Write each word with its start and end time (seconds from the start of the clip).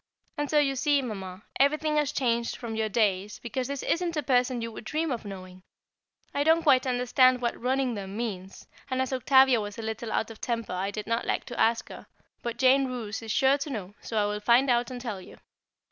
And 0.35 0.49
so 0.49 0.57
you 0.57 0.75
see, 0.75 1.03
Mamma, 1.03 1.43
everything 1.59 1.97
has 1.97 2.11
changed 2.11 2.55
from 2.55 2.75
your 2.75 2.89
days, 2.89 3.37
because 3.37 3.67
this 3.67 3.83
isn't 3.83 4.17
a 4.17 4.23
person 4.23 4.59
you 4.59 4.71
would 4.71 4.83
dream 4.83 5.11
of 5.11 5.25
knowing. 5.25 5.61
I 6.33 6.43
don't 6.43 6.63
quite 6.63 6.87
understand 6.87 7.39
what 7.39 7.55
"running 7.61 7.93
them" 7.93 8.17
means, 8.17 8.65
and 8.89 8.99
as 8.99 9.13
Octavia 9.13 9.61
was 9.61 9.77
a 9.77 9.83
little 9.83 10.11
out 10.11 10.31
of 10.31 10.41
temper, 10.41 10.73
I 10.73 10.89
did 10.89 11.05
not 11.05 11.27
like 11.27 11.45
to 11.45 11.59
ask 11.59 11.87
her; 11.89 12.07
but 12.41 12.57
Jane 12.57 12.87
Roose 12.87 13.21
is 13.21 13.31
sure 13.31 13.59
to 13.59 13.69
know, 13.69 13.93
so 14.01 14.17
I 14.17 14.25
will 14.25 14.39
find 14.39 14.71
out 14.71 14.89
and 14.89 14.99
tell 14.99 15.21
you. 15.21 15.37